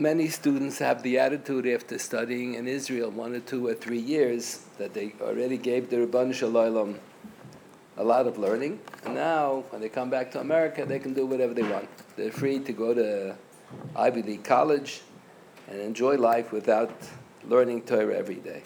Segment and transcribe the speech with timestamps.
[0.00, 4.64] many students have the attitude after studying in Israel one or two or three years
[4.78, 6.98] that they already gave the Ribbono Shel Olam
[7.98, 8.80] a lot of learning.
[9.04, 11.86] And now, when they come back to America, they can do whatever they want.
[12.16, 13.36] They're free to go to
[13.94, 15.02] Ivy League college
[15.68, 16.90] and enjoy life without
[17.46, 18.62] learning Torah every day.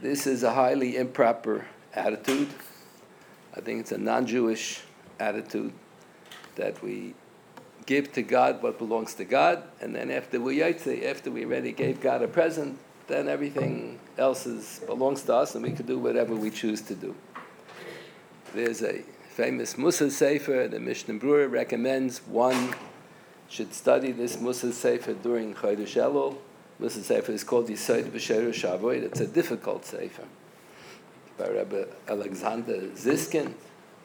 [0.00, 2.48] This is a highly improper attitude.
[3.54, 4.80] I think it's a non Jewish
[5.20, 5.72] attitude
[6.54, 7.14] that we
[7.86, 12.00] give to God what belongs to God, and then after we after we already gave
[12.00, 16.34] God a present, then everything else is, belongs to us, and we can do whatever
[16.34, 17.14] we choose to do.
[18.54, 22.74] There's a famous Mussar Sefer, the Mishnah Berurah recommends one
[23.48, 26.36] should study this Mussar Sefer during Chodesh Elul.
[26.80, 29.02] Mussar Sefer is called Yisoid B'Sheru Shavoid.
[29.02, 30.24] It's a difficult Sefer.
[31.38, 33.54] By Rabbi Alexander Ziskin.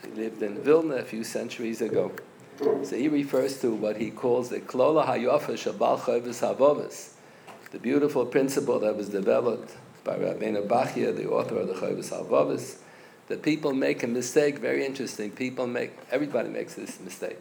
[0.03, 2.11] He lived in Vilna a few centuries ago.
[2.59, 7.13] So he refers to what he calls the Klola Hayofa Shabal Chovas Halevavos,
[7.71, 12.77] the beautiful principle that was developed by Rabbeinu Bachya, the author of the Chovas Halevavos,
[13.27, 15.31] that people make a mistake, very interesting.
[15.31, 17.37] People make, everybody makes this mistake.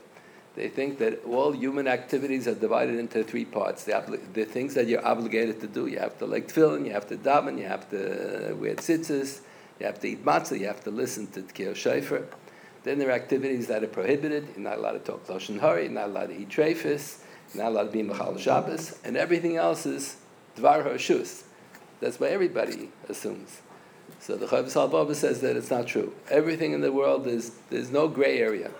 [0.56, 3.84] They think that all human activities are divided into three parts.
[3.84, 7.08] The, the things that you're obligated to do, you have to like tefillin, you have
[7.08, 9.40] to daven, you have to wear tzitzis,
[9.78, 12.26] you have to eat matzah, you have to listen to Tkir Shofar.
[12.82, 14.48] Then there are activities that are prohibited.
[14.56, 17.18] You're not allowed to talk Lashon Hara, you're not allowed to eat treifis,
[17.54, 20.16] you're not allowed to be Machal Shabbos, and everything else is
[20.56, 21.44] Dvar Hoshus.
[22.00, 23.60] That's what everybody assumes.
[24.20, 26.14] So the Chovas Halevavos says that it's not true.
[26.30, 28.70] Everything in the world is there's no gray area.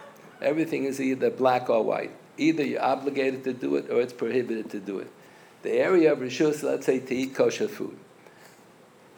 [0.40, 2.12] Everything is either black or white.
[2.38, 5.10] Either you're obligated to do it or it's prohibited to do it.
[5.62, 7.96] The area of Rishus, let's say, to eat kosher food.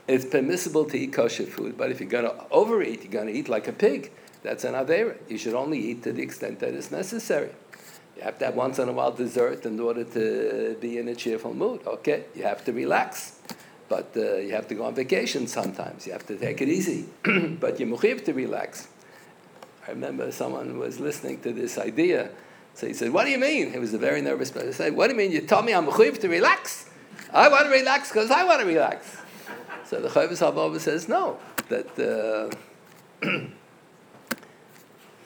[0.09, 3.33] It's permissible to eat kosher food, but if you're going to overeat, you're going to
[3.33, 4.11] eat like a pig.
[4.43, 5.17] That's an Avera.
[5.29, 7.51] You should only eat to the extent that is necessary.
[8.17, 11.15] You have to have once in a while dessert in order to be in a
[11.15, 11.81] cheerful mood.
[11.87, 13.39] Okay, you have to relax.
[13.89, 16.07] But uh, you have to go on vacation sometimes.
[16.07, 17.07] You have to take it easy.
[17.61, 18.89] but you're muhiv to relax.
[19.87, 22.31] I remember someone was listening to this idea.
[22.75, 23.73] So he said, What do you mean?
[23.73, 24.69] He was a very nervous person.
[24.69, 25.31] He said, What do you mean?
[25.31, 26.91] You told me I'm muhiv to relax?
[27.33, 29.17] I want to relax because I want to relax.
[29.85, 31.39] So the Chovas Halevavos says, No,
[31.69, 31.99] that.
[33.23, 33.39] Uh,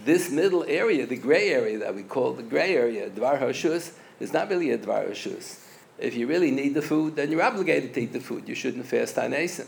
[0.07, 4.33] this middle area, the gray area that we call the gray area, Dvar Hoshus, is
[4.33, 5.61] not really a Dvar Hoshus.
[5.99, 8.49] If you really need the food, then you're obligated to eat the food.
[8.49, 9.67] You shouldn't fast on Asim.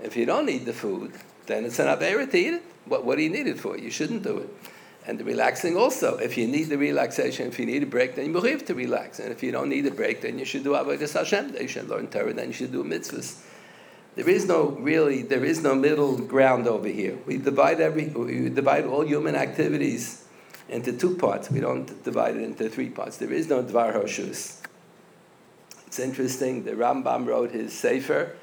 [0.00, 1.12] If you don't need the food,
[1.46, 2.62] then it's an Avera to eat it.
[2.84, 3.76] What, what do you need it for?
[3.76, 4.50] You shouldn't do it.
[5.06, 6.18] And the relaxing also.
[6.18, 9.18] If you need the relaxation, if you need a break, then you have to relax.
[9.20, 11.52] And if you don't need a break, then you should do Avodah Hashem.
[11.52, 13.40] Then You should learn Torah, then you should do mitzvahs.
[14.18, 17.16] There is no really, there is no middle ground over here.
[17.24, 20.24] We divide every, we divide all human activities
[20.68, 21.52] into two parts.
[21.52, 23.18] We don't divide it into three parts.
[23.18, 24.60] There is no Dvar Hoshus.
[25.86, 28.34] It's interesting, the Rambam wrote his Sefer.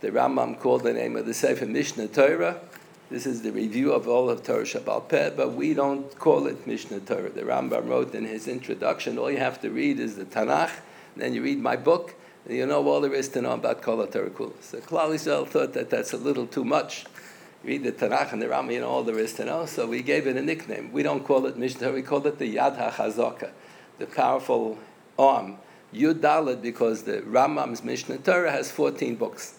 [0.00, 2.60] The Rambam called the name of the Sefer Mishnah Torah.
[3.10, 6.68] This is the review of all of Torah Shabbal Peh, but we don't call it
[6.68, 7.30] Mishnah Torah.
[7.30, 10.70] The Rambam wrote in his introduction, all you have to read is the Tanakh,
[11.16, 12.14] then you read my book,
[12.48, 15.90] you know all there is to know about Kol HaTorah So Klal Yisrael thought that
[15.90, 17.04] that's a little too much.
[17.64, 19.66] Read the Tanakh and the Rambam, you know all there is to know.
[19.66, 20.92] So we gave it a nickname.
[20.92, 23.50] We don't call it Mishnah, we call it the Yad HaChazaka,
[23.98, 24.78] the powerful
[25.18, 25.58] arm.
[25.94, 29.58] Yud Dalet, because the Rambam's Mishnah Torah has 14 books.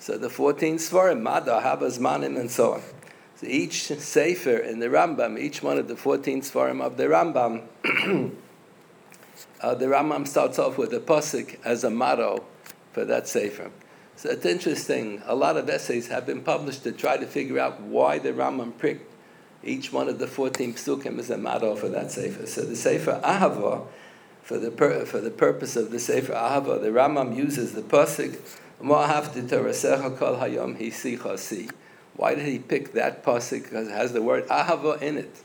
[0.00, 2.82] So the 14 Svarim, Mada, Habaz, Manim, and so on.
[3.36, 7.62] So each Sefer in the Rambam, each one of the 14 Svarim of the Rambam,
[9.60, 12.44] uh, the Rambam starts off with a pasuk as a motto
[12.92, 13.70] for that sefer.
[14.16, 15.22] So it's interesting.
[15.24, 18.78] A lot of essays have been published to try to figure out why the Rambam
[18.78, 19.14] picked
[19.62, 22.46] each one of the 14 psukim as a motto for that sefer.
[22.46, 23.86] So the sefer Ahava,
[24.42, 28.38] for the, pur- for the purpose of the sefer Ahava, the Rambam uses the pasuk
[28.80, 29.06] why
[32.34, 33.64] did he pick that pasuk?
[33.64, 35.42] Because it has the word ahava in it.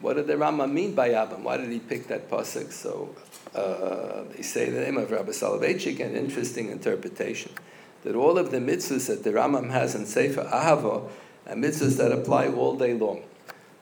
[0.00, 1.36] What did the Rambam mean by Abba?
[1.36, 2.72] Why did he pick that pasuk?
[2.72, 3.14] So
[3.54, 7.52] uh, they say the name of Rabbi Soloveitchik, an interesting interpretation,
[8.04, 11.08] that all of the mitzvahs that the Rambam has in Sefer Ahava
[11.46, 13.22] are mitzvahs that apply all day long.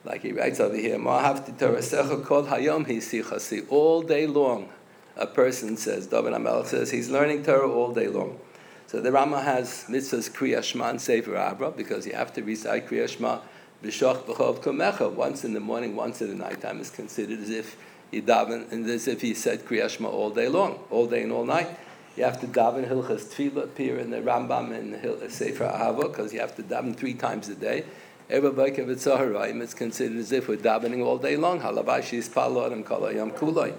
[0.05, 4.69] Like he writes over here, kol hayom all day long,
[5.17, 8.39] a person says, David Amelech says, he's learning Torah all day long.
[8.87, 12.87] So the Rama has mitzvahs Kriya Shema and Sefer Ahava, because you have to recite
[12.87, 13.54] Kriya Shema B'shoch B'chov Kumecha,
[15.15, 17.77] once in the morning, once in the nighttime is considered as if
[18.11, 21.45] you daven, and as if he said Kriyashma all day long, all day and all
[21.45, 21.67] night.
[22.15, 26.33] You have to daven Hilchas Tefillah appear in the Rambam and the Sefer Ahava because
[26.33, 27.83] you have to daven three times a day.
[28.29, 31.59] It's considered as if we're davening all day long.
[31.59, 33.73] Halavashi is palor and kalayam kulay.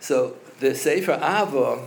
[0.00, 1.86] So the Sefer Ahava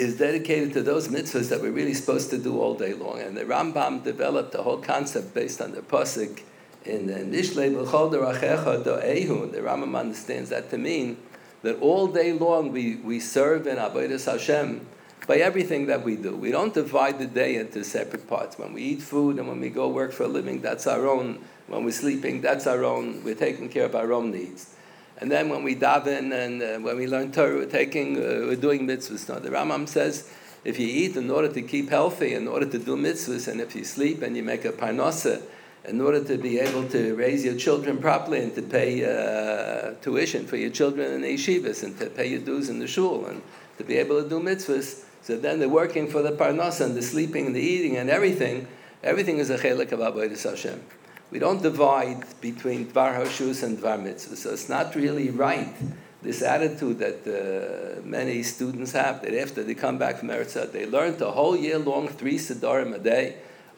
[0.00, 3.20] is dedicated to those mitzvahs that we're really supposed to do all day long.
[3.20, 6.40] And the Rambam developed a whole concept based on the Pasuk
[6.86, 9.52] in the Mishle B'chol Derachecha Do'ehu.
[9.52, 11.18] The Rambam understands that to mean
[11.62, 14.86] that all day long we, we serve in Avodas Hashem
[15.26, 16.34] by everything that we do.
[16.34, 18.58] We don't divide the day into separate parts.
[18.58, 21.44] When we eat food and when we go work for a living, that's our own.
[21.66, 23.22] When we're sleeping, that's our own.
[23.22, 24.74] We're taking care of our own needs.
[25.20, 28.56] And then when we daven and uh, when we learn Torah, we're taking, uh, we're
[28.56, 29.28] doing mitzvahs.
[29.28, 30.32] Now the Rambam says,
[30.64, 33.76] if you eat in order to keep healthy, in order to do mitzvahs, and if
[33.76, 35.42] you sleep and you make a parnasa,
[35.84, 40.46] in order to be able to raise your children properly and to pay uh, tuition
[40.46, 43.42] for your children in the yeshivas and to pay your dues in the shul and
[43.78, 47.02] to be able to do mitzvahs, so then they're working for the parnasa and the
[47.02, 48.66] sleeping and the eating and everything.
[49.02, 50.82] Everything is a chelik of Avodah Hashem
[51.30, 54.36] we don't divide between Dvar Hashus and Dvar Mitzvah.
[54.36, 55.74] So it's not really right,
[56.22, 60.86] this attitude that uh, many students have, that after they come back from Eretz they
[60.86, 63.36] learn the whole year long three Sedarim a day.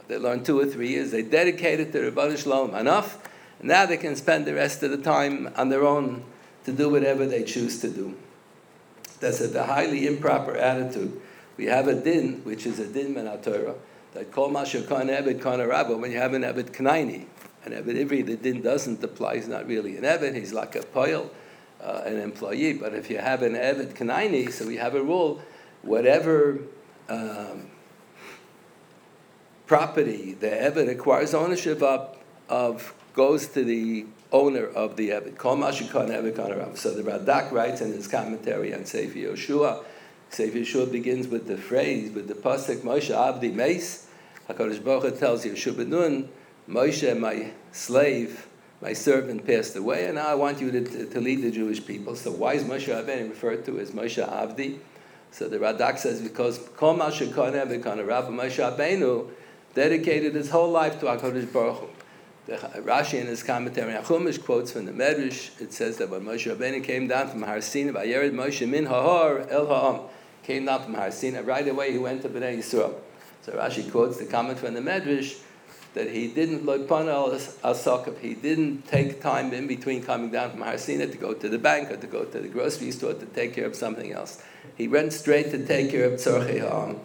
[0.09, 1.11] They learn two or three years.
[1.11, 3.19] They dedicate it to Ribbono Shel Olam enough.
[3.63, 6.25] Now they can spend the rest of the time on their own
[6.65, 8.17] to do whatever they choose to do.
[9.21, 11.21] That's a highly improper attitude.
[11.57, 13.75] We have a din, which is a din min Torah,
[14.15, 17.27] that kol masher kan ebed kan rabba, when you have an ebed knaini,
[17.65, 19.37] an Eved Ivri, the din doesn't apply.
[19.37, 20.35] He's not really an Eved.
[20.35, 21.31] He's like a poil,
[21.81, 22.75] uh, an employee.
[22.75, 25.43] But if you have an Eved Kanaini, so we have a rule,
[25.83, 26.59] whatever
[27.09, 27.71] um,
[29.67, 32.17] property the Eved acquires ownership of,
[32.49, 36.79] of goes to the owner of the Eved.
[36.79, 39.85] So the Radak writes in his commentary on Sefer Yoshua,
[40.31, 44.09] Sefer Yoshua begins with the phrase, with the pasuk Moshe Abdi Meis.
[44.49, 46.29] HaKadosh Baruch Hu tells Yoshua Benun,
[46.69, 48.47] Moshe, my slave,
[48.81, 52.17] my servant passed away, and now I want you to, to lead the Jewish people.
[52.17, 54.79] So why is Moshe Rabbeinu referred to as Moshe Avdi?
[55.31, 59.31] So the Radak says because Moshe Rabbi Moshe Rabbeinu
[59.75, 61.89] dedicated his whole life to HaKadosh Baruch Hu.
[62.47, 65.61] The Rashi in his commentary on quotes from the Medrash.
[65.61, 69.47] It says that when Moshe Rabbeinu came down from Har Sinai, Vayered Moshe min Hahor
[69.49, 70.01] El Ha'am,
[70.43, 72.95] came down from Har Sinai, right away he went to Bnei Yisrael.
[73.43, 75.39] So Rashi quotes the comment from the Medrash
[75.95, 77.39] that he didn't al
[78.21, 81.59] he didn't take time in between coming down from Har Sinai to go to the
[81.59, 84.43] bank or to go to the grocery store to take care of something else.
[84.77, 86.99] He went straight to take care of Tzorchei Ha'am.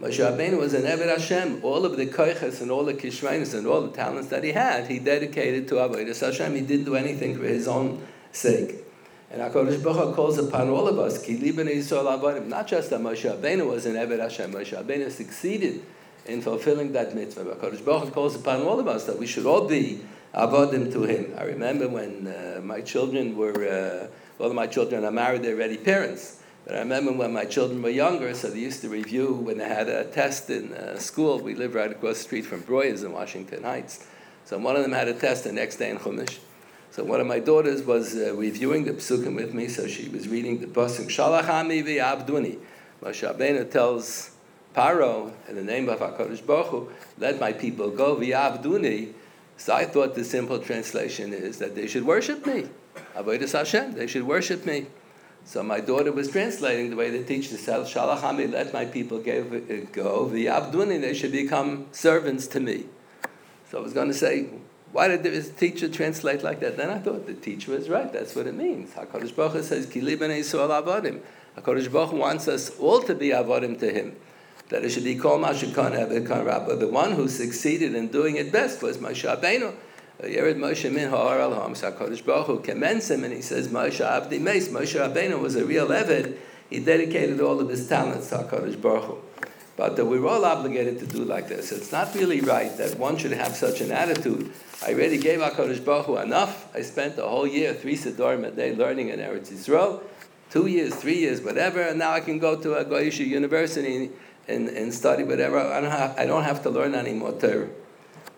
[0.00, 1.60] Moshe Rabbeinu was an Eved Hashem.
[1.62, 4.88] All of the koiches and all the kishrenis and all the talents that he had,
[4.88, 6.54] he dedicated to Avodah Hashem.
[6.54, 8.84] He didn't do anything for his own sake.
[9.30, 12.46] And HaKadosh Baruch calls upon all of us, Ki Yisrael Avodim.
[12.46, 14.52] Not just that Moshe Rabbeinu was an Eved Hashem.
[14.52, 15.82] Moshe Rabbeinu succeeded
[16.28, 17.44] in fulfilling that mitzvah.
[17.44, 20.00] HaKadosh Baruch calls upon all of us that we should all be
[20.34, 21.34] avodim to Him.
[21.38, 25.54] I remember when uh, my children were, uh, all of my children are married, they're
[25.54, 26.40] already parents.
[26.66, 29.68] But I remember when my children were younger, so they used to review when they
[29.68, 31.38] had a test in uh, school.
[31.38, 34.04] We live right across the street from Breuer's in Washington Heights.
[34.44, 36.38] So one of them had a test the next day in Chumash.
[36.90, 40.28] So one of my daughters was uh, reviewing the psukim with me, so she was
[40.28, 42.58] reading the pasuk Shalach Ami v'Abduni.
[43.02, 44.30] Moshe Rabbeinu tells
[44.76, 49.14] Paro, in the name of HaKadosh Baruch Hu, let my people go, v'yavduni.
[49.56, 52.68] So I thought the simple translation is that they should worship me.
[53.16, 54.88] Avodah Hashem, they should worship me.
[55.46, 60.26] So my daughter was translating the way the teacher said, Shalachami, let my people go,
[60.26, 62.84] v'yavduni, eh, they should become servants to me.
[63.70, 64.50] So I was going to say,
[64.92, 66.76] why did the teacher translate like that?
[66.76, 68.12] Then I thought the teacher was right.
[68.12, 68.92] That's what it means.
[68.92, 71.20] Hakadosh Baruch Hu says, "Ki libnei Yisrael avodim."
[71.58, 74.16] Hakadosh Baruch Hu wants us all to be avodim to Him
[74.68, 76.76] that it should be called Mashikon Evikon Rabba.
[76.76, 79.74] The one who succeeded in doing it best was Moshe Rabbeinu.
[80.22, 84.00] Yered Moshe min ha'ar al ha'am Kodesh Baruch Hu commends him and he says Moshe
[84.00, 84.68] Abdi Meis.
[84.68, 86.36] Moshe Rabbeinu was a real Eved.
[86.70, 89.18] He dedicated all of his talents to HaKadosh Baruch Hu.
[89.76, 91.70] But uh, we're all obligated to do like this.
[91.70, 94.52] It's not really right that one should have such an attitude.
[94.84, 96.74] I already gave HaKadosh Baruch Hu enough.
[96.74, 100.00] I spent a whole year, three Sedarim a day learning in Eretz Yisrael.
[100.48, 104.10] Two years, three years, whatever, and now I can go to a Goyish university
[104.48, 105.58] and, and study whatever.
[105.58, 107.68] I don't, have, I don't have to learn any more Torah.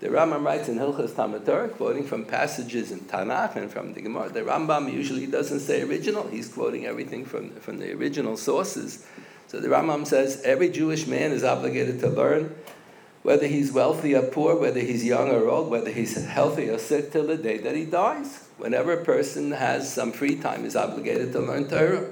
[0.00, 4.00] The Rambam writes in Hilchas Talmud Torah, quoting from passages in Tanakh and from the
[4.00, 4.28] Gemara.
[4.28, 9.04] The Rambam usually doesn't say original; he's quoting everything from from the original sources.
[9.48, 12.54] So the Rambam says every Jewish man is obligated to learn,
[13.24, 17.10] whether he's wealthy or poor, whether he's young or old, whether he's healthy or sick,
[17.10, 18.44] till the day that he dies.
[18.56, 22.08] Whenever a person has some free time, he's obligated to learn Torah.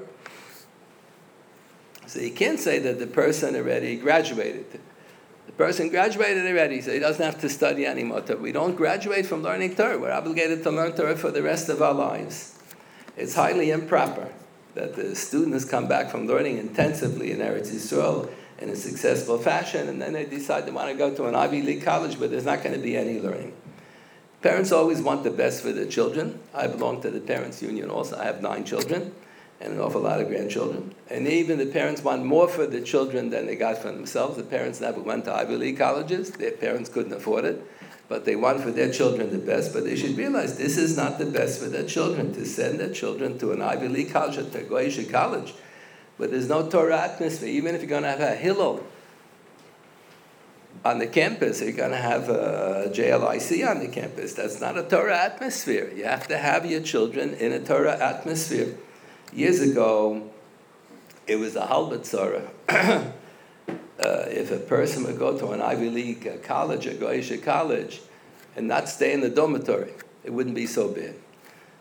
[2.07, 4.67] So you can't say that the person already graduated.
[5.47, 8.23] The person graduated already, so he doesn't have to study anymore.
[8.41, 9.99] We don't graduate from learning Torah.
[9.99, 12.59] We're obligated to learn Torah for the rest of our lives.
[13.17, 14.33] It's highly improper
[14.75, 19.89] that the students come back from learning intensively in Eretz Yisrael in a successful fashion,
[19.89, 22.45] and then they decide they want to go to an Ivy League college, but there's
[22.45, 23.55] not going to be any learning.
[24.43, 26.39] Parents always want the best for their children.
[26.55, 28.17] I belong to the Parents Union also.
[28.17, 29.13] I have nine children
[29.61, 30.95] and an awful lot of grandchildren.
[31.09, 34.37] And even the parents want more for the children than they got for themselves.
[34.37, 37.65] The parents never went to Ivy League colleges, their parents couldn't afford it.
[38.09, 41.19] But they want for their children the best, but they should realize this is not
[41.19, 44.43] the best for their children to send their children to an Ivy League college, a
[44.43, 45.55] Goyish college.
[46.17, 48.85] But there's no Torah atmosphere, even if you're going to have a Hillel
[50.85, 54.35] on the campus, you're going to have a JLIC on the campus.
[54.35, 55.93] That's not a Torah atmosphere.
[55.95, 58.77] You have to have your children in a Torah atmosphere.
[59.37, 60.31] Years ago,
[61.27, 62.49] it was a halbatzara.
[62.71, 63.13] uh,
[63.99, 68.01] if a person would go to an Ivy League college, a Goyish college,
[68.57, 69.93] and not stay in the dormitory,
[70.25, 71.17] it wouldn't be so bad.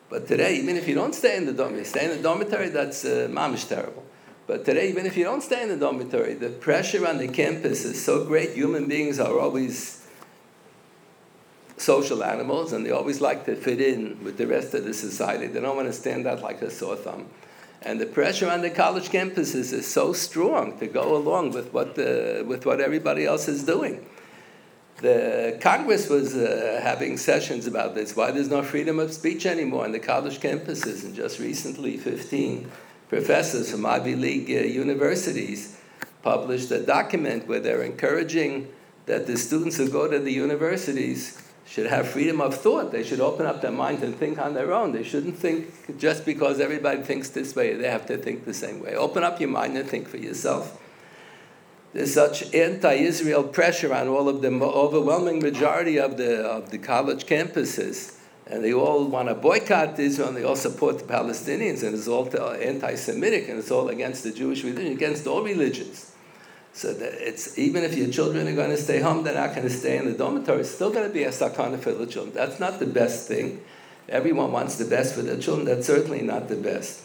[0.10, 3.06] But today, even if you don't stay in the dormitory, stay in the dormitory, that's
[3.06, 4.04] uh, mamish terrible.
[4.48, 7.86] But today, even if you don't stay in the dormitory, the pressure on the campus
[7.86, 8.52] is so great.
[8.52, 10.06] Human beings are always
[11.78, 15.48] social animals, and they always like to fit in with the rest of the society.
[15.48, 17.30] They don't want to stand out like a sore thumb.
[17.86, 21.94] And the pressure on the college campuses is so strong to go along with what,
[21.94, 24.04] the, with what everybody else is doing.
[24.98, 29.84] The Congress was uh, having sessions about this, why there's no freedom of speech anymore
[29.84, 31.04] on the college campuses.
[31.04, 32.72] And just recently, 15
[33.08, 35.80] professors from Ivy League uh, universities
[36.24, 38.68] published a document where they're encouraging
[39.06, 42.92] that the students who go to the universities should have freedom of thought.
[42.92, 44.92] They should open up their minds and think on their own.
[44.92, 48.84] They shouldn't think just because everybody thinks this way, they have to think the same
[48.84, 48.96] way.
[48.96, 50.82] Open up your mind and think for yourself.
[51.94, 57.26] There's such anti-Israel pressure on all of the overwhelming majority of the, of the college
[57.26, 58.16] campuses
[58.48, 62.08] and they all want to boycott Israel, and they all support the Palestinians, and it's
[62.08, 66.15] all anti-Semitic, and it's all against the Jewish religion, against all religions.
[66.76, 69.66] So that it's even if your children are going to stay home, they're not going
[69.66, 70.60] to stay in the dormitory.
[70.60, 72.36] It's still going to be a sakana for the children.
[72.36, 73.64] That's not the best thing.
[74.10, 75.66] Everyone wants the best for their children.
[75.66, 77.04] That's certainly not the best.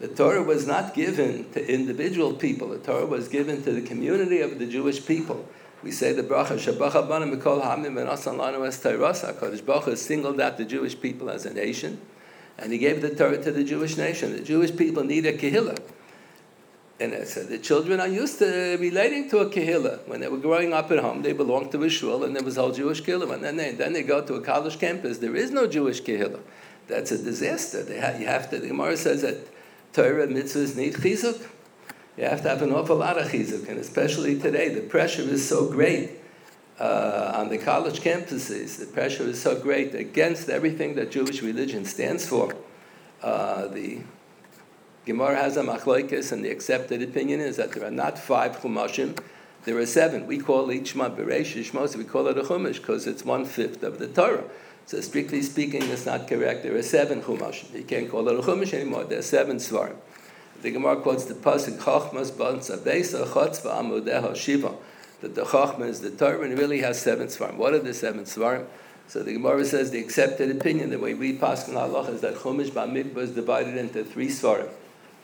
[0.00, 2.68] The Torah was not given to individual people.
[2.70, 5.48] The Torah was given to the community of the Jewish people.
[5.84, 9.34] We say the bracha Shabbat Banim Mikol Hamim and Asan Lanu Es Tayrasa.
[9.34, 12.00] Kodesh singled out the Jewish people as a nation,
[12.58, 14.32] and he gave the Torah to the Jewish nation.
[14.32, 15.78] The Jewish people need a kehillah.
[16.98, 20.08] And so the children are used to relating to a kehillah.
[20.08, 22.56] When they were growing up at home, they belonged to a shul, and there was
[22.56, 23.34] all Jewish kehillah.
[23.34, 26.40] And then they, then they go to a college campus, there is no Jewish kehillah.
[26.88, 27.82] That's a disaster.
[27.82, 29.36] They ha- you have to, the Gemara says that
[29.92, 31.46] Torah mitzvahs need chizuk.
[32.16, 35.46] You have to have an awful lot of chizuk, and especially today, the pressure is
[35.46, 36.12] so great
[36.78, 38.78] uh, on the college campuses.
[38.78, 42.54] The pressure is so great against everything that Jewish religion stands for.
[43.22, 44.00] Uh, the
[45.06, 49.16] Gemara has a machlokes, and the accepted opinion is that there are not five chumashim,
[49.64, 50.26] there are seven.
[50.26, 54.00] We call each month Beresh we call it a chumash because it's one fifth of
[54.00, 54.44] the Torah.
[54.86, 56.64] So strictly speaking, it's not correct.
[56.64, 57.72] There are seven chumashim.
[57.72, 59.04] You can't call it a chumash anymore.
[59.04, 59.96] There are seven svarim.
[60.62, 64.74] The Gemara quotes the pasuk Chachmas Bansa Beisa Chotz V'Amudeha Shiva.
[65.20, 67.56] That the Chachma is the Torah and really has seven svarim.
[67.56, 68.66] What are the seven svarim?
[69.08, 72.34] So the Gemara says the accepted opinion, the way we pass in Allah is that
[72.34, 74.68] Chumash Ba'midbar is divided into three svarim,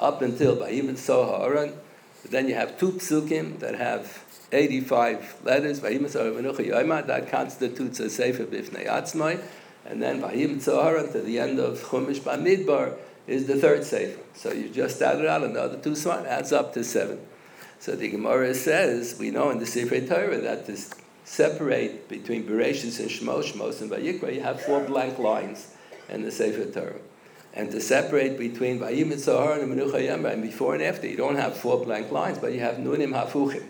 [0.03, 1.73] up until Ba'im Soha Aran.
[2.29, 8.45] Then you have two psukim that have 85 letters, and Soharan, that constitutes a Sefer
[8.45, 9.43] Bifnei Atzmai,
[9.87, 14.21] and then Vahim Tzoharan to the end of Chumash Bamidbar is the third sefer.
[14.35, 17.21] So you just added out another two smart, adds up to seven.
[17.79, 20.77] So the Gemara says, we know in the Sefer Torah that to
[21.25, 25.75] separate between Bereshis and Shmos, Shmos and Vayikra, you have four blank lines
[26.09, 27.01] in the Sefer Torah.
[27.55, 31.37] And to separate between Vayim Zohar and Menucha Yemra, and before and after, you don't
[31.37, 33.67] have four blank lines, but you have Nunim Hafuchim.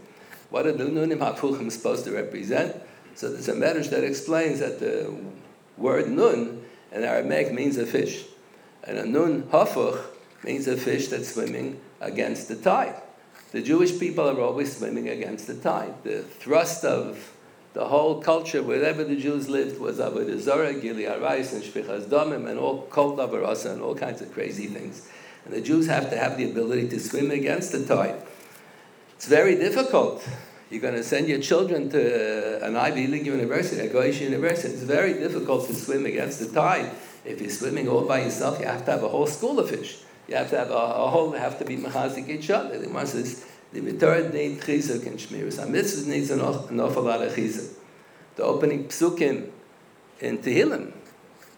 [0.51, 2.77] What are the Nunim Hafuchim supposed to represent?
[3.15, 5.15] So there's a medrash that explains that the
[5.77, 6.63] word Nun
[6.93, 8.25] in Aramaic means a fish.
[8.85, 10.03] And a nun hafuch
[10.45, 13.01] means a fish that's swimming against the tide.
[13.53, 15.95] The Jewish people are always swimming against the tide.
[16.05, 17.33] The thrust of
[17.75, 22.49] the whole culture, wherever the Jews lived, was Avodah Zarah, Gili Arais, and Shvichas Damim,
[22.49, 25.09] and all Kol Davarasa, and all kinds of crazy things.
[25.45, 28.23] And the Jews have to have the ability to swim against the tide.
[29.17, 30.27] It's very difficult.
[30.71, 34.75] You're going to send your children to an Ivy League university, a Goyish university.
[34.75, 36.91] It's very difficult to swim against the tide
[37.25, 39.99] if you're swimming all by yourself, you have to have a whole school of fish.
[40.29, 42.79] You have to have a, a whole, have to be mechazik each other.
[42.79, 43.07] The Gemara
[43.73, 45.63] the Torah need chizuk and shmiras.
[45.63, 47.75] A mitzvah needs an, an awful lot of chizuk.
[48.37, 49.51] The opening psukim
[50.21, 50.93] in Tehillim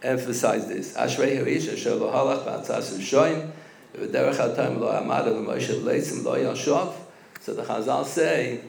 [0.02, 0.96] emphasize this.
[0.96, 3.50] Ashrei ha'isha asher lo halach ba'atzas shoyim
[3.96, 4.06] So
[7.54, 8.60] the Chazal say,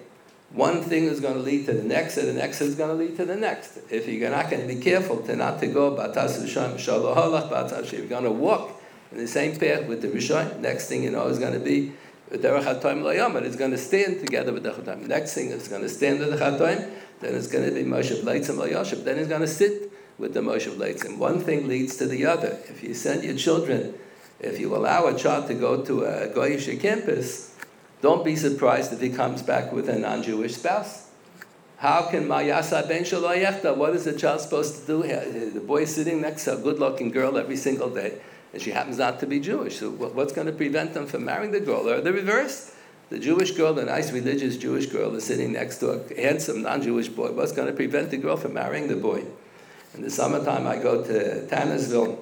[0.52, 2.96] one thing is going to lead to the next, and the next is going to
[2.96, 3.80] lead to the next.
[3.90, 6.14] If you're not going to be careful to not to go, you're
[8.08, 11.40] going to walk in the same path with the Rishon, next thing you know is
[11.40, 11.94] going to be
[12.32, 15.08] HaToim it's going to stand together with the Chatoim.
[15.08, 16.92] Next thing is going to stand with the Chatoim,
[17.22, 18.68] then it's going to be Moshe Bleitzim Lo
[19.04, 21.18] then he's going to sit with the Moshe Bleitzim.
[21.18, 22.58] One thing leads to the other.
[22.68, 23.94] If you send your children,
[24.40, 27.56] if you allow a child to go to a Goyish campus,
[28.02, 31.10] don't be surprised if he comes back with a non-Jewish spouse.
[31.78, 33.76] How can Mayasa ben Shaloyechta?
[33.76, 35.52] What is the child supposed to do?
[35.52, 38.20] The boy sitting next to a good-looking girl every single day
[38.56, 39.80] and she happens not to be Jewish.
[39.80, 41.90] So what's going to prevent them from marrying the girl?
[41.90, 42.74] Or the reverse.
[43.10, 47.10] The Jewish girl, the nice religious Jewish girl, is sitting next to a handsome non-Jewish
[47.10, 47.34] boy.
[47.34, 49.26] What's going to prevent the girl from marrying the boy?
[49.94, 52.18] In the summertime, I go to Tannersville.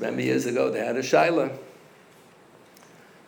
[0.00, 1.56] Many years ago, they had a shaila.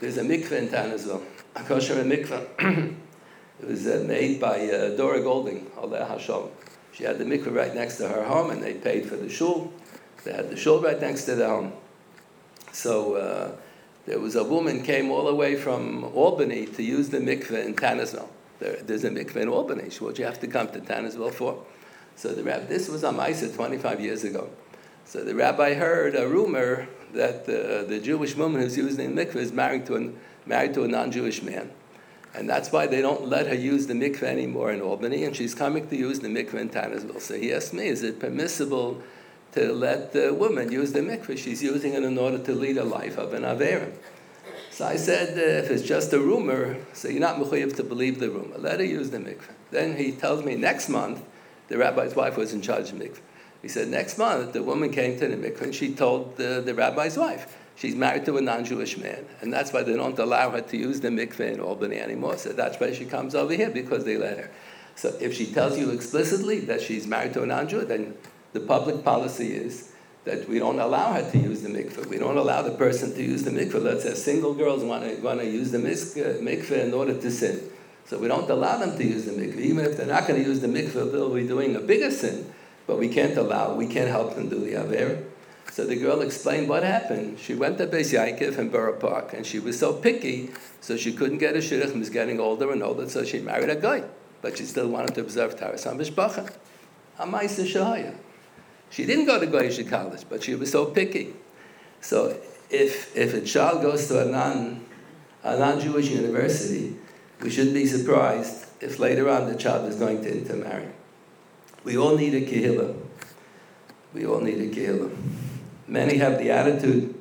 [0.01, 1.23] There's a mikveh in Tannersville,
[1.55, 2.97] a kosher mikveh.
[3.61, 6.49] it was uh, made by uh, Dora Golding, Allah Hashem.
[6.91, 9.73] She had the mikveh right next to her home, and they paid for the shul.
[10.25, 11.73] They had the shul right next to their home.
[12.75, 13.53] So uh,
[14.05, 17.75] there was a woman came all the way from Albany to use the mikveh in
[17.75, 18.29] Tannersville.
[18.59, 19.91] There, there's a mikveh in Albany.
[20.01, 21.65] What you have to come to Tannersville for?
[22.17, 24.51] So the rabbi, this was on Maisa 25 years ago.
[25.05, 29.37] So the rabbi heard a rumor that uh, the Jewish woman who's using the mikveh
[29.37, 31.71] is married to, an, married to a non-Jewish man.
[32.35, 35.55] And that's why they don't let her use the mikveh anymore in Albany, and she's
[35.55, 37.21] coming to use the mikveh in Tannersville.
[37.21, 39.01] So he asked me, is it permissible
[39.55, 41.39] to let the woman use the mikveh.
[41.39, 43.93] She's using it in order to lead a life of an Averim.
[44.71, 48.19] So I said, uh, if it's just a rumor, so you're not mechuyev to believe
[48.19, 48.59] the rumor.
[48.59, 49.53] Let her use the mikveh.
[49.71, 51.23] Then he tells me next month,
[51.69, 53.21] the rabbi's wife was in charge of mikveh.
[53.63, 56.75] He said, next month, the woman came to the mikveh and she told the, the
[56.75, 59.25] rabbi's wife, she's married to a non-Jewish man.
[59.41, 62.37] And that's why they don't allow her to use the mikveh in Albany anymore.
[62.39, 64.51] So that's why she comes over here, because they let her.
[64.97, 68.15] So if she tells you explicitly that she's married to a non-Jew, then
[68.55, 69.93] the public policy is
[70.25, 72.07] that we don't allow her to use the mikveh.
[72.07, 73.83] We don't allow the person to use the mikveh.
[73.83, 77.31] Let's say single girls want to, want to use the uh, mikveh in order to
[77.31, 77.71] sin.
[78.07, 79.59] So we don't allow them to use the mikveh.
[79.59, 82.55] Even if they're not going to use the mikveh, they'll be doing a bigger sin.
[82.87, 85.25] But we can't allow, we can't help them do the Aver.
[85.73, 87.41] So the girl explained what happened.
[87.41, 91.13] She went to Beis Yaakov in Borough Park, and she was so picky, so she
[91.13, 94.05] couldn't get a shidduch and was getting older and older, so she married a guy.
[94.43, 96.55] But she still wanted to observe Taras HaMishpacha.
[97.19, 98.15] Amaisa Shahaya.
[98.95, 101.35] She didn't go to Goyish college, but she was so picky.
[102.01, 102.39] So
[102.71, 104.87] if, if a child goes to a non,
[105.43, 106.95] a non-Jewish university,
[107.41, 110.91] we shouldn't be surprised if later on the child is going to intermarry.
[111.83, 112.95] We all need a kehillah.
[114.13, 115.13] We all need a kehillah.
[115.89, 117.17] Many have the attitude,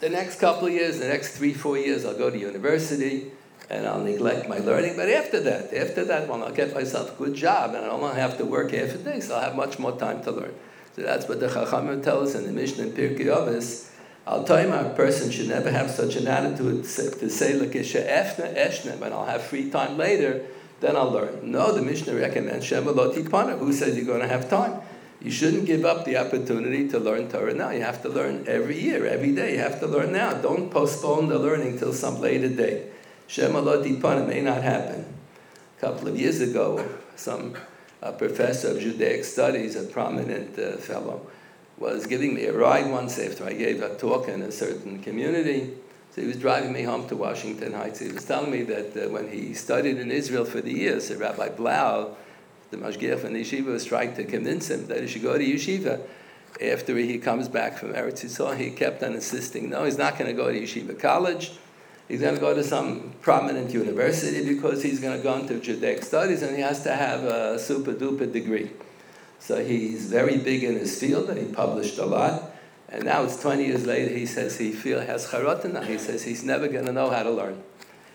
[0.00, 3.30] the next couple of years, the next three, four years, I'll go to university,
[3.72, 4.96] and I'll neglect my learning.
[4.96, 8.14] But after that, after that when I'll get myself a good job and I don't
[8.14, 10.54] have to work half a day, so I'll have much more time to learn.
[10.94, 13.88] So that's what the Chachamim tell us in the Mishnah in Pirkei Avos.
[14.26, 18.54] I'll tell you, a person should never have such an attitude to say, Lakisha Efna
[18.54, 20.46] Eshna, when I'll have free time later,
[20.80, 21.50] then I'll learn.
[21.50, 23.56] No, the Mishnah recommends Shemaloti Pana.
[23.56, 24.80] Who says you're going to have time?
[25.20, 27.70] You shouldn't give up the opportunity to learn Torah now.
[27.70, 29.54] You have to learn every year, every day.
[29.54, 30.34] You have to learn now.
[30.34, 32.48] Don't postpone the learning till some later
[33.34, 33.42] day.
[33.42, 35.04] Shemalot may not happen.
[35.78, 37.54] A couple of years ago, some
[38.02, 41.26] uh, professor of Judaic studies, a prominent uh, fellow,
[41.78, 45.74] was giving me a ride once after I gave a talk in a certain community.
[46.10, 48.00] So he was driving me home to Washington Heights.
[48.00, 51.16] He was telling me that uh, when he studied in Israel for the years, so
[51.16, 52.16] Rabbi Blau,
[52.70, 55.44] the mashgiach from the yeshiva, was trying to convince him that he should go to
[55.44, 56.00] yeshiva.
[56.60, 60.30] After he comes back from Eretz Yisrael, he kept on insisting, no, he's not going
[60.30, 61.52] to go to yeshiva college
[62.12, 66.04] he's going to go to some prominent university because he's going to go into Judaic
[66.04, 68.70] studies and he has to have a super duper degree.
[69.38, 72.52] So he's very big in his field and he published a lot.
[72.90, 75.86] And now it's 20 years later, he says he feel has charotana.
[75.86, 77.62] He says he's never going to know how to learn.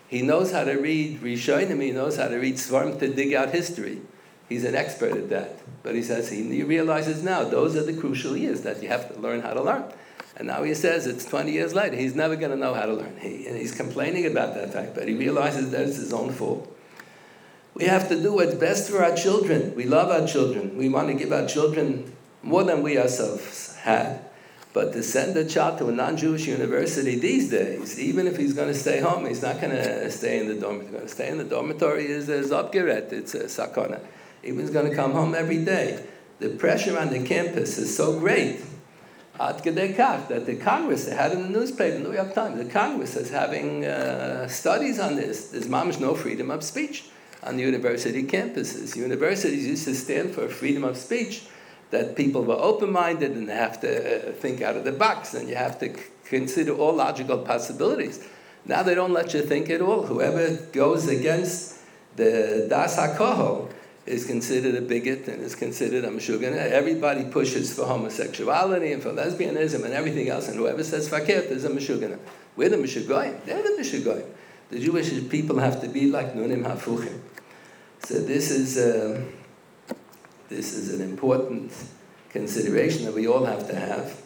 [0.06, 3.50] He knows how to read Rishonim, he knows how to read Svarim to dig out
[3.50, 4.00] history.
[4.48, 5.58] He's an expert at that.
[5.82, 9.12] But he says he, he realizes now those are the crucial years that you have
[9.12, 9.92] to learn how to learn.
[10.38, 11.96] And now he says it's 20 years later.
[11.96, 13.16] He's never going to know how to learn.
[13.20, 16.74] He, and he's complaining about that fact, but he realizes that it's his own fault.
[17.74, 19.74] We have to do what's best for our children.
[19.74, 20.78] We love our children.
[20.78, 24.20] We want to give our children more than we ourselves had.
[24.72, 28.68] But to send a child to a non-Jewish university these days, even if he's going
[28.68, 30.84] to stay home, he's not going to stay in the dormitory.
[30.84, 34.00] He's going to stay in the dormitory is a Zobgeret, it's a sakona.
[34.44, 36.04] Even he's going to come home every day.
[36.38, 38.60] The pressure on the campus is so great
[39.40, 43.14] Ad that the Congress, they had in the newspaper, the New York Times, the Congress
[43.14, 45.50] is having uh, studies on this.
[45.50, 47.04] There's mamish no freedom of speech
[47.44, 48.96] on the university campuses.
[48.96, 51.46] Universities used to stand for freedom of speech,
[51.90, 55.48] that people were open-minded and they have to uh, think out of the box and
[55.48, 58.26] you have to consider all logical possibilities.
[58.66, 60.02] Now they don't let you think at all.
[60.02, 61.80] Whoever goes against
[62.16, 63.70] the Das HaKohol
[64.08, 66.52] is considered a bigot and is considered a Meshuggah.
[66.52, 71.64] Everybody pushes for homosexuality and for lesbianism and everything else, and whoever says fakir is
[71.64, 72.18] a Meshuggah.
[72.56, 73.44] We're the Meshuggahim.
[73.44, 74.26] They're the Meshuggahim.
[74.70, 77.20] The Jewish people have to be like Nunim Hafuchim.
[78.00, 79.22] So this is, uh,
[80.48, 81.72] this is an important
[82.30, 84.22] consideration that we all have to have.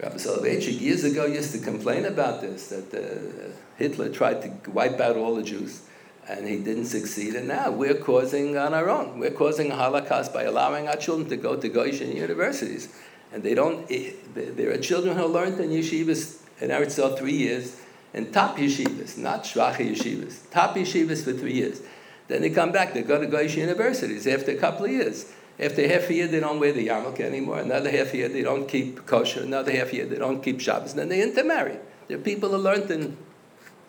[0.00, 4.98] Rabbi Soloveitchik years ago used to complain about this, that uh, Hitler tried to wipe
[4.98, 5.82] out all the Jews
[6.38, 7.34] and he didn't succeed.
[7.34, 9.18] And now we're causing on our own.
[9.18, 12.88] We're causing a Holocaust by allowing our children to go to Goyish universities.
[13.32, 17.80] And they don't, eh, there are children who learned in yeshivas in Eretz three years,
[18.12, 21.80] in top yeshivas, not shvacha yeshivas, top yeshivas for three years.
[22.28, 25.26] Then they come back, they go to Goyish universities after a couple of years.
[25.58, 27.58] After half a year, they don't wear the yarmulke anymore.
[27.58, 29.42] Another half year, they don't keep kosher.
[29.42, 30.92] Another half year, they don't keep Shabbos.
[30.92, 31.76] And then they intermarry.
[32.08, 33.16] There are people who learned in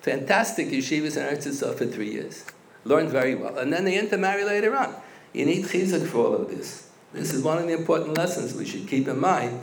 [0.01, 2.45] fantastic yeshivas in Eretz Yisrael for three years.
[2.83, 3.57] Learned very well.
[3.57, 4.95] And then they intermarry later on.
[5.33, 6.89] You need chizuk for all of this.
[7.13, 9.61] This is one of the important lessons we should keep in mind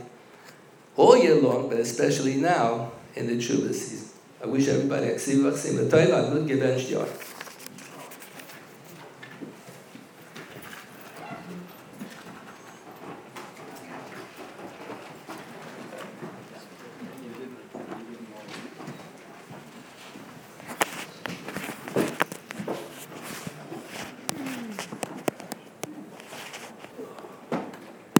[0.96, 4.08] all year long, but especially now in the Tshuva season.
[4.42, 6.46] I wish everybody a ksiv v'chsim.
[6.46, 7.27] Good